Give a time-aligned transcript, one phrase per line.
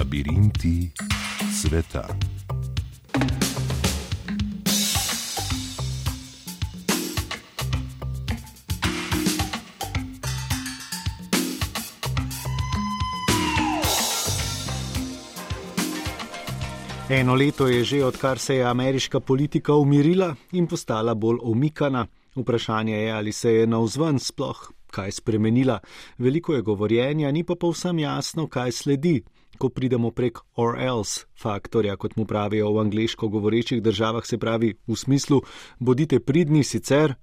[0.00, 0.90] Labirinti
[1.52, 2.08] sveta.
[17.10, 22.06] Eno leto je že, odkar se je ameriška politika umirila in postala bolj omikana.
[22.36, 25.78] Vprašanje je, ali se je navzven sploh kaj spremenila.
[26.18, 29.22] Veliko je govorjenja, ni pa povsem jasno, kaj sledi.
[29.60, 34.74] Ko pridemo prek or else faktorja, kot mu pravijo v angliško govorečih državah, se pravi
[34.86, 35.42] v smislu:
[35.78, 37.14] bodite pridni sicer.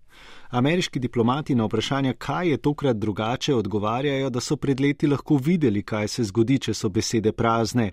[0.50, 5.84] Ameriški diplomati na vprašanje, kaj je tokrat drugače, odgovarjajo, da so pred leti lahko videli,
[5.84, 7.92] kaj se zgodi, če so besede prazne.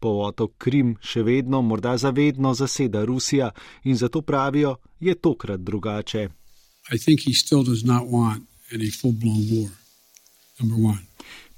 [0.00, 3.50] Polotok Krim še vedno, morda zavedno zaseda Rusija
[3.84, 6.28] in zato pravijo, je tokrat drugače.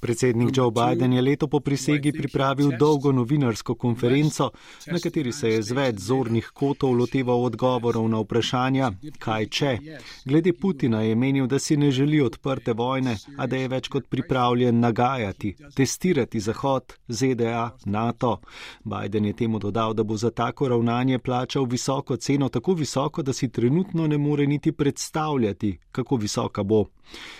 [0.05, 4.51] Predsednik Joe Biden je leto po prisegi pripravil dolgo novinarsko konferenco,
[4.91, 9.71] na kateri se je z več zornih kotov loteval odgovorov na vprašanja, kaj če.
[10.29, 14.05] Glede Putina je menil, da si ne želi odprte vojne, a da je več kot
[14.05, 18.35] pripravljen nagajati, testirati Zahod, ZDA, NATO.
[18.83, 23.33] Biden je temu dodal, da bo za tako ravnanje plačal visoko ceno, tako visoko, da
[23.33, 26.85] si trenutno ne more niti predstavljati, kako visoka bo.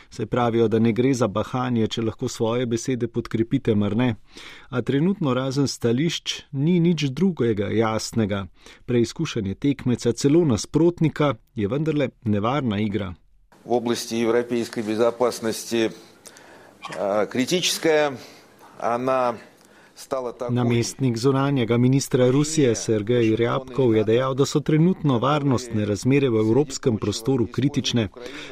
[0.09, 4.15] Se pravijo, da ne gre za bahanje, če lahko svoje besede podkrepite, mar ne.
[4.69, 8.45] A trenutno razen stališč ni nič drugega jasnega.
[8.85, 13.13] Preizkušanje tekmeca, celo nasprotnika, je vendarle nevarna igra.
[13.65, 15.89] V oblasti evropske bezopasnosti
[17.29, 18.11] kritična,
[18.81, 19.33] ona.
[20.49, 26.97] Namestnik zunanjega ministra Rusije Sergej Rjabkov je dejal, da so trenutno varnostne razmere v evropskem
[26.97, 28.09] prostoru kritične.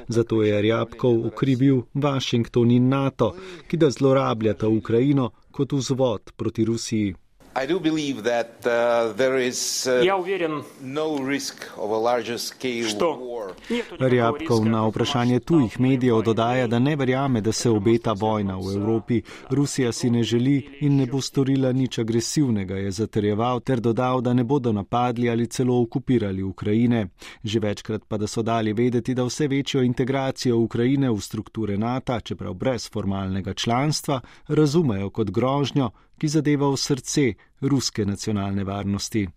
[0.08, 3.36] Zato je Rjabkov ukrivil Washington in NATO,
[3.68, 7.16] ki da zlorabljata Ukrajino kot vzvod proti Rusiji.
[7.63, 12.39] I do believe that uh, there is uh, Я уверен, no risk of a larger
[12.39, 13.55] scale что war.
[13.71, 18.13] нету никакого Rjabkov риска na vprašanje tujih medijev dodaja, da ne verjame, da se obeta
[18.13, 19.23] vojna v Evropi.
[19.51, 24.33] Rusija si ne želi in ne bo storila nič agresivnega, je zaterjeval ter dodal, da
[24.35, 27.07] ne bodo napadli ali celo okupirali Ukrajine.
[27.45, 32.21] Že večkrat pa da so dali vedeti, da vse večjo integracijo Ukrajine v strukture NATO,
[32.21, 39.28] čeprav brez formalnega članstva, razumejo kot grožnjo, ki zadeva v srce ruske nacionalne varnosti.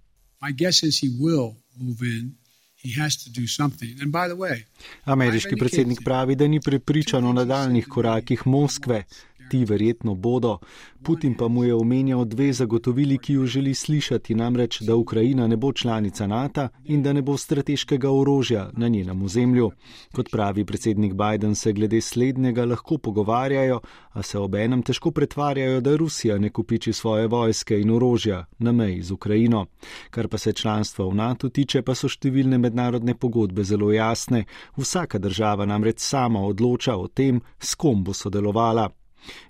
[5.05, 9.05] Ameriški predsednik pravi, da ni prepričan o nadaljnih korakih Moskve.
[9.51, 10.59] Ti verjetno bodo.
[11.03, 15.57] Putin pa mu je omenjal dve zagotovili, ki jo želi slišati, namreč, da Ukrajina ne
[15.57, 19.71] bo članica NATO in da ne bo strateškega orožja na njenem ozemlju.
[20.13, 23.81] Kot pravi predsednik Biden, se glede slednjega lahko pogovarjajo,
[24.13, 29.03] a se obenem težko pretvarjajo, da Rusija ne kupiči svoje vojske in orožja na meji
[29.03, 29.67] z Ukrajino.
[30.11, 34.45] Kar pa se članstva v NATO tiče, pa so številne mednarodne pogodbe zelo jasne.
[34.77, 38.91] Vsaka država namreč sama odloča o tem, s kom bo sodelovala.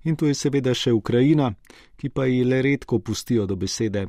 [0.04, 1.54] In tu je seveda še Ukrajina,
[1.98, 4.08] ki pa ji le redko pustijo do besede.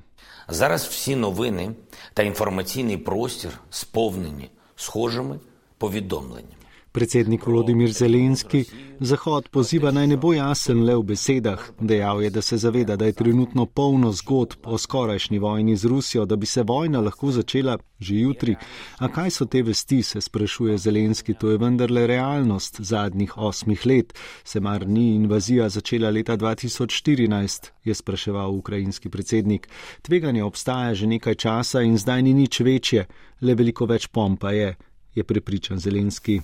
[0.48, 1.74] Зараз всі новини
[2.14, 5.40] та інформаційний простір сповнені схожими
[5.78, 6.62] повідомленнями.
[6.91, 8.65] Predsednik Volodimir Zelenski
[8.99, 11.61] Zahod poziva naj ne bo jasen le v besedah.
[11.79, 16.25] Dejal je, da se zaveda, da je trenutno polno zgodb o skorajšnji vojni z Rusijo,
[16.25, 18.55] da bi se vojna lahko začela že jutri.
[18.97, 24.13] A kaj so te vesti, se sprašuje Zelenski, to je vendarle realnost zadnjih osmih let.
[24.43, 29.69] Se mar ni invazija začela leta 2014, je spraševal ukrajinski predsednik.
[30.01, 33.05] Tveganje obstaja že nekaj časa in zdaj ni nič večje,
[33.41, 34.75] le veliko več pompa je,
[35.15, 36.41] je prepričan Zelenski.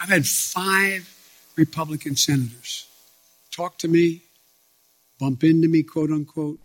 [0.00, 1.02] I've had five
[1.56, 2.88] Republican senators
[3.58, 4.22] talk to me,
[5.20, 6.58] bump into me, quote unquote.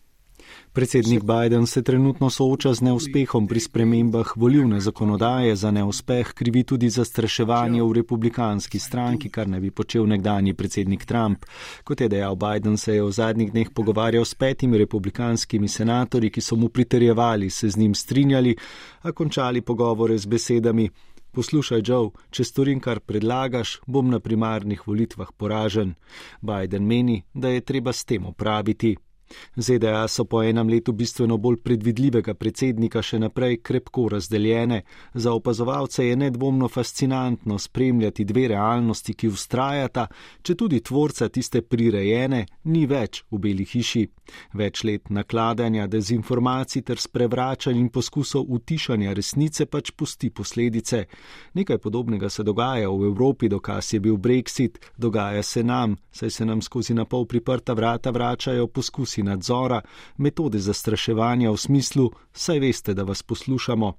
[0.73, 5.56] Predsednik Biden se trenutno sooča z neuspehom pri spremembah volivne zakonodaje.
[5.56, 11.45] Za neuspeh krivi tudi zastraševanje v republikanski stranki, kar ne bi počel nekdani predsednik Trump.
[11.83, 16.41] Kot je dejal Biden, se je v zadnjih dneh pogovarjal s petimi republikanskimi senatorji, ki
[16.41, 18.56] so mu priterjevali, se z njim strinjali,
[19.01, 20.89] a končali pogovore z besedami.
[21.33, 25.95] Poslušaj, Joe, če storim, kar predlagaš, bom na primarnih volitvah poražen.
[26.45, 28.94] Biden meni, da je treba s tem opraviti.
[29.56, 34.81] ZDA so po enem letu bistveno bolj predvidljivega predsednika še naprej krepko razdeljene.
[35.13, 40.07] Za opazovalce je nedvomno fascinantno spremljati dve realnosti, ki ustrajata,
[40.41, 44.07] če tudi tvorca tiste prirejene ni več v beli hiši.
[44.53, 51.06] Več let nakladanja, dezinformacij ter sprevračanj in poskusov utišanja resnice pač pusti posledice.
[51.53, 56.45] Nekaj podobnega se dogaja v Evropi, dokaz je bil Brexit, dogaja se nam, saj se
[56.45, 59.81] nam skozi napol priprta vrata vračajo poskusi možnosti nadzora,
[60.17, 63.93] metode zastraševanja v smislu, saj veste, da vas poslušamo.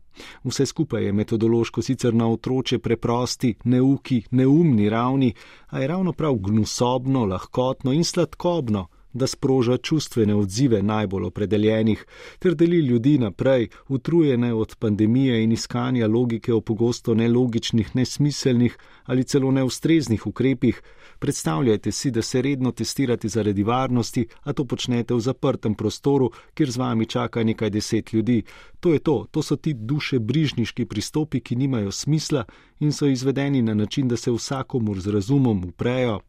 [0.44, 5.34] Vse skupaj je metodološko sicer na otroče preprosti, neuki, neumni ravni,
[5.70, 12.06] a je ravno prav gnusobno, lahkotno in sladkobno, da sproža čustvene odzive najbolj opredeljenih,
[12.38, 19.24] ter deli ljudi naprej, utrujene od pandemije in iskanja logike o pogosto nelogičnih, nesmiselnih ali
[19.24, 20.82] celo neustreznih ukrepih.
[21.18, 26.70] Predstavljajte si, da se redno testirate zaradi varnosti, a to počnete v zaprtem prostoru, kjer
[26.70, 28.42] z vami čaka nekaj deset ljudi.
[28.80, 32.44] To je to, to so ti duše brižniški pristopi, ki nimajo smisla
[32.80, 36.20] in so izvedeni na način, da se vsakomur z razumom uprejo.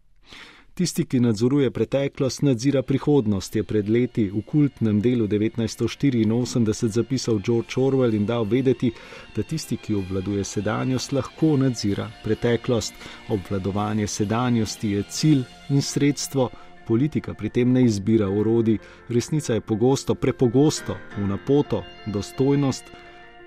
[0.76, 7.80] Tisti, ki nadzoruje preteklost, nadzira prihodnost, je pred leti v kultnem delu 1984 zapisal George
[7.80, 8.92] Orwell in dal vedeti,
[9.36, 12.94] da tisti, ki obvladuje sedanjost, lahko nadzira preteklost.
[13.30, 16.50] Obvladovanje sedanjosti je cilj in sredstvo,
[16.88, 18.78] politika pri tem ne izbira urodi,
[19.10, 22.92] resnica je pogosto, prepogosto, v napoto, dostojnost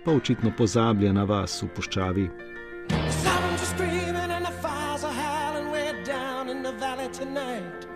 [0.04, 2.30] pa očitno pozablja na vas v puščavi.
[7.12, 7.86] Tonight.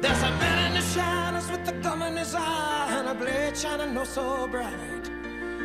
[0.00, 3.56] There's a man in the shadows with a gun in his eye and a blade
[3.56, 5.10] shining no so bright.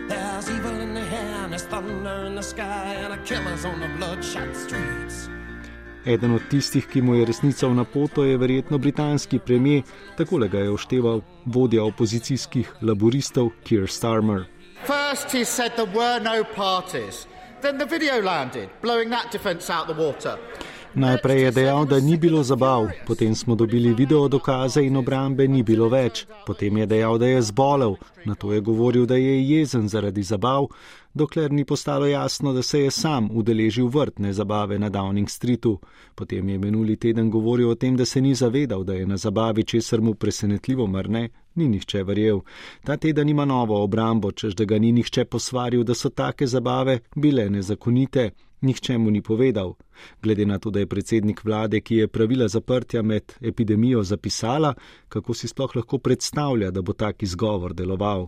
[0.08, 3.88] There's evil in the air, there's thunder in the sky and a killer's on the
[3.98, 5.30] bloodshot streets.
[6.06, 9.84] Eden od tistih, ki mu je resnica v napoto, je verjetno britanski premijer,
[10.18, 14.46] tako ga je ošteval vodja opozicijskih laboristov Keir Starmer.
[14.86, 17.28] First he said there were no parties,
[17.62, 20.38] then the video landed, blowing that defense out the water.
[20.96, 25.64] Najprej je dejal, da ni bilo zabav, potem smo dobili video dokaze in obrambe ni
[25.64, 26.26] bilo več.
[26.46, 27.96] Potem je dejal, da je zbolel,
[28.26, 30.68] na to je govoril, da je jezen zaradi zabav,
[31.14, 35.80] dokler ni postalo jasno, da se je sam udeležil vrtne zabave na Downing Streetu.
[36.16, 39.64] Potem je minuli teden govoril o tem, da se ni zavedal, da je na zabavi,
[39.64, 42.40] česar mu presenetljivo mar ne, ni nihče verjel.
[42.84, 47.00] Ta teden ima novo obrambo, čež da ga ni nihče posvaril, da so take zabave
[47.16, 48.32] bile nezakonite
[48.62, 49.74] nihče mu ni povedal.
[50.22, 54.74] Glede na to, da je predsednik vlade, ki je pravila zaprtja med epidemijo zapisala,
[55.10, 58.28] kako si sploh lahko predstavlja, da bo tak izgovor deloval.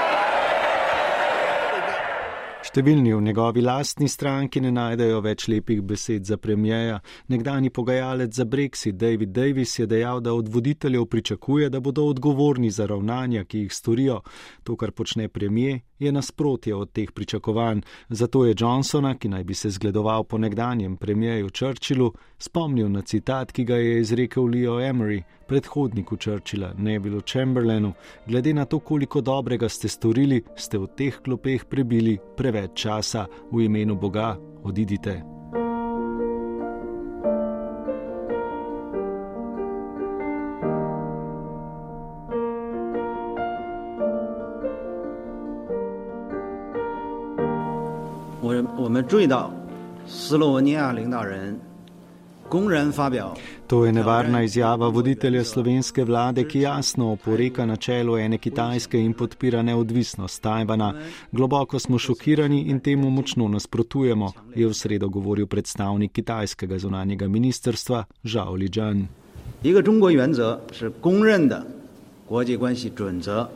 [2.61, 6.99] Številni v njegovi lastni stranki ne najdejo več lepih besed za premijeja.
[7.33, 12.69] Nekdani pogajalec za Brexit David Davis je dejal, da od voditeljev pričakuje, da bodo odgovorni
[12.69, 14.19] za ravnanja, ki jih storijo.
[14.63, 17.81] To, kar počne premije, je nasprotje od teh pričakovanj.
[18.09, 23.51] Zato je Johnsona, ki naj bi se zgledoval po nekdanjem premijeju Churchillu, spomnil na citat,
[23.51, 27.92] ki ga je izrekel Leo Emery, predhodniku Churchilla, Nevilu Chamberlainu:
[28.26, 33.64] Glede na to, koliko dobrega ste storili, ste v teh klopeh prebili preveč časa v
[33.64, 35.22] imenu Boga, odidite.
[48.78, 49.50] 我们注意到，
[50.06, 51.58] 斯洛文尼亚领导人
[52.50, 53.36] 公然发表。
[53.66, 60.42] To je nevarna izjava voditelja slovenske vlade, ki jasno oporeka načelu ene Kitajske in podpira neodvisnost
[60.42, 60.94] Tajvana.
[61.32, 68.04] Globoko smo šokirani in temu močno nasprotujemo, je v sredo govoril predstavnik kitajskega zunanjega ministrstva
[68.24, 69.06] Zhao Lijian.
[69.62, 71.66] 一个中国原则是公认的
[72.26, 73.48] 国际关系准则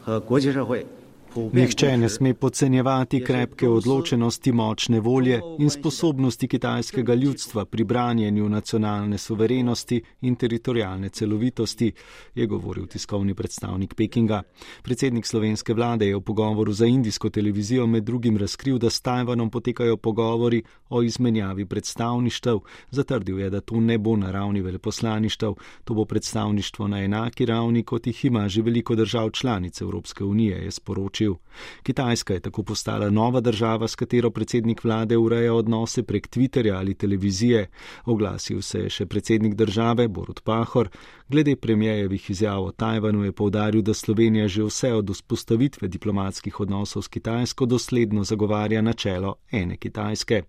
[0.00, 0.86] 和国际社会
[1.35, 9.17] Nihče ne sme podcenjevati krepke odločenosti, močne volje in sposobnosti kitajskega ljudstva pri branjenju nacionalne
[9.17, 11.91] suverenosti in teritorijalne celovitosti,
[12.35, 14.41] je govoril tiskovni predstavnik Pekinga.
[14.83, 19.49] Predsednik slovenske vlade je v pogovoru za indijsko televizijo med drugim razkril, da s Tajvanom
[19.49, 22.59] potekajo pogovori o izmenjavi predstavništev.
[22.91, 27.83] Zatrdil je, da to ne bo na ravni veleposlaništev, to bo predstavništvo na enaki ravni,
[27.83, 31.35] kot jih ima že veliko držav članic Evropske unije, je sporočil sporočil.
[31.83, 36.93] Kitajska je tako postala nova država, s katero predsednik vlade ureja odnose prek Twitterja ali
[36.93, 37.69] televizije.
[38.05, 40.89] Oglasil se je še predsednik države Borut Pahor.
[41.29, 47.01] Glede premijejevih izjav o Tajvanu je povdaril, da Slovenija že vse od vzpostavitve diplomatskih odnosov
[47.01, 50.43] s Kitajsko dosledno zagovarja načelo ene Kitajske.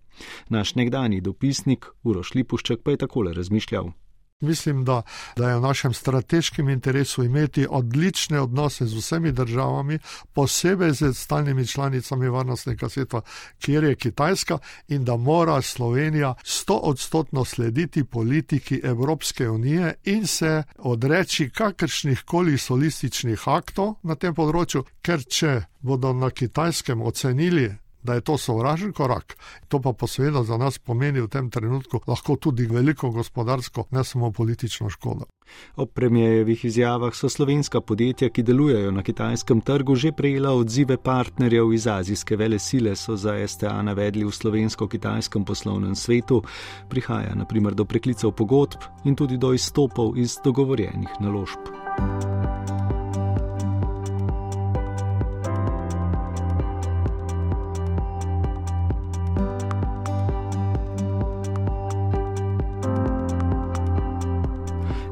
[0.49, 4.06] Naš nekdani dopisnik Uroš Lipušček pa je takole razmišljal.
[4.41, 5.01] Mislim, da,
[5.35, 9.99] da je v našem strateškem interesu imeti odlične odnose z vsemi državami,
[10.33, 13.21] posebej z stalnimi članicami varnostnega sveta,
[13.59, 20.63] kjer je Kitajska, in da mora Slovenija sto odstotno slediti politiki Evropske unije in se
[20.77, 27.71] odreči kakršnih koli solističnih aktov na tem področju, ker če bodo na Kitajskem ocenili,
[28.07, 29.35] da je to sovražen korak.
[29.67, 34.31] To pa posebej za nas pomeni v tem trenutku lahko tudi veliko gospodarsko, ne samo
[34.31, 35.27] politično škodo.
[35.75, 41.73] Ob premijejevih izjavah so slovenska podjetja, ki delujejo na kitajskem trgu, že prejela odzive partnerjev
[41.73, 46.41] iz azijske vele sile, so za STA navedli v slovensko-kitajskem poslovnem svetu.
[46.89, 52.36] Prihaja naprimer do preklicev pogodb in tudi do izstopov iz dogovorjenih naložb.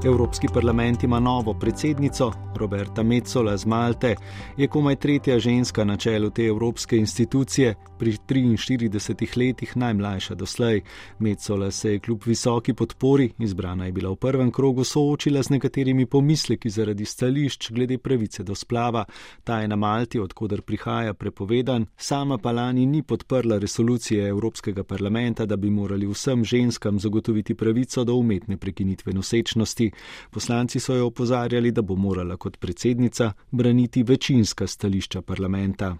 [0.06, 4.16] Evropski parlament ima novo predsednico, Roberta Metzola z Malte,
[4.58, 10.82] je komaj tretja ženska na čelu te evropske institucije, pri 43 letih najmlajša doslej.
[11.20, 16.06] Metzola se je kljub visoki podpori, izbrana je bila v prvem krogu, soočila z nekaterimi
[16.06, 19.06] pomisleki zaradi stališč glede pravice do splava.
[19.44, 25.46] Ta je na Malti, odkuder prihaja, prepovedan, sama pa lani ni podprla resolucije Evropskega parlamenta,
[25.46, 29.92] da bi morali vsem ženskam zagotoviti pravico do umetne prekinitve nosečnosti.
[30.32, 35.96] Poslanci so jo opozarjali, da bo morala kot predsednica braniti večinska stališča parlamenta.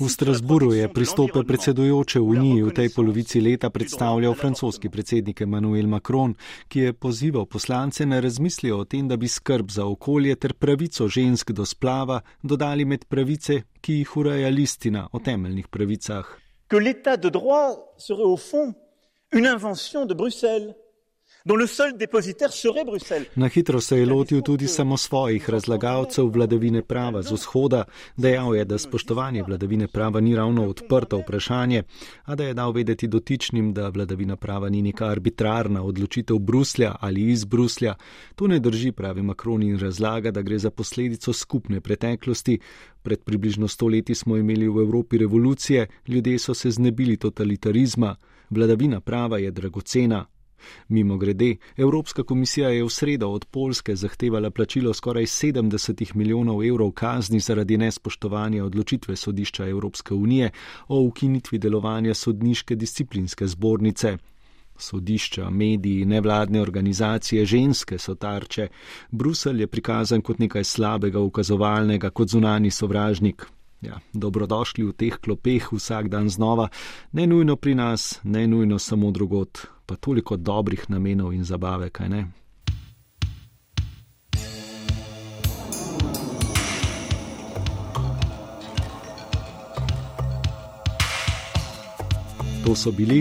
[0.00, 6.36] V Strasburu je pristope predsedujoče Uniji v tej polovici leta predstavljal francoski predsednik Emmanuel Macron,
[6.68, 11.08] ki je pozival poslance na razmislijo o tem, da bi skrb za okolje ter pravico
[11.08, 16.24] žensk do splava dodali med pravice, ki jih ureja listina o temeljnih pravicah.
[16.70, 18.83] Que l'état de droit serait au fond
[19.34, 20.74] une invention de Bruxelles.
[23.36, 27.84] Na hitro se je lotil tudi samo svojih razlagalcev vladavine prava z vzhoda,
[28.16, 31.82] dejal je, da spoštovanje vladavine prava ni ravno odprto vprašanje,
[32.24, 37.30] a da je dal vedeti dotičnim, da vladavina prava ni neka arbitrarna odločitev Bruslja ali
[37.30, 37.94] iz Bruslja.
[38.34, 42.58] To ne drži, pravi Makron in razlaga, da gre za posledico skupne preteklosti.
[43.02, 48.16] Pred približno stoletji smo imeli v Evropi revolucije, ljudje so se znebili totalitarizma.
[48.54, 50.24] Vladavina prava je dragocena,
[50.88, 56.90] Mimo grede, Evropska komisija je v sredo od Polske zahtevala plačilo skoraj 70 milijonov evrov
[56.90, 60.50] kazni zaradi nespoštovanja odločitve sodišča Evropske unije
[60.88, 64.16] o ukinitvi delovanja sodniške disciplinske zbornice.
[64.78, 68.68] Sodišča, mediji, nevladne organizacije, ženske so tarče.
[69.10, 73.46] Brusel je prikazan kot nekaj slabega, ukazovalnega, kot zunani sovražnik.
[73.84, 76.70] Ja, dobrodošli v teh klopeh vsak dan znova,
[77.12, 82.08] ne nujno pri nas, ne nujno samo drugot, pa toliko dobrih namenov in zabave, kaj
[82.08, 82.22] ne.
[92.64, 93.20] To so bili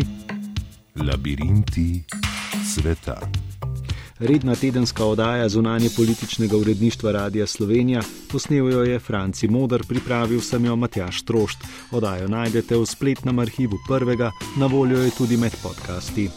[0.96, 2.03] labirinti
[2.63, 3.43] sveta.
[4.24, 8.01] Redna tedenska oddaja zunanje političnega uredništva Radia Slovenija,
[8.32, 11.58] posnel jo je Franci Modr, pripravil sem jo Matjaš Trošt.
[11.92, 16.30] Oddajo najdete v spletnem arhivu prvega, na voljo je tudi med podcasti.